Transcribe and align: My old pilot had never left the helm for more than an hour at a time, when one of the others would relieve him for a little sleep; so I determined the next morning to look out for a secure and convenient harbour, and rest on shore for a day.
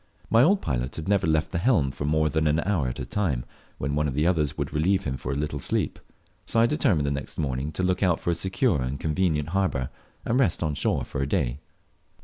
My 0.31 0.41
old 0.41 0.63
pilot 0.63 0.95
had 0.95 1.07
never 1.07 1.27
left 1.27 1.51
the 1.51 1.59
helm 1.59 1.91
for 1.91 2.05
more 2.05 2.27
than 2.27 2.47
an 2.47 2.59
hour 2.61 2.87
at 2.87 2.97
a 2.99 3.05
time, 3.05 3.45
when 3.77 3.93
one 3.93 4.07
of 4.07 4.15
the 4.15 4.25
others 4.25 4.57
would 4.57 4.73
relieve 4.73 5.03
him 5.03 5.15
for 5.15 5.31
a 5.31 5.35
little 5.35 5.59
sleep; 5.59 5.99
so 6.47 6.59
I 6.59 6.65
determined 6.65 7.05
the 7.05 7.11
next 7.11 7.37
morning 7.37 7.71
to 7.73 7.83
look 7.83 8.01
out 8.01 8.19
for 8.19 8.31
a 8.31 8.33
secure 8.33 8.81
and 8.81 8.99
convenient 8.99 9.49
harbour, 9.49 9.91
and 10.25 10.39
rest 10.39 10.63
on 10.63 10.73
shore 10.73 11.03
for 11.05 11.21
a 11.21 11.27
day. 11.29 11.59